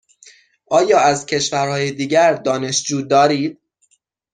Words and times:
آیا 0.65 0.99
از 0.99 1.25
کشورهای 1.25 1.91
دیگر 1.91 2.33
دانشجو 2.33 3.01
دارید؟ 3.01 3.59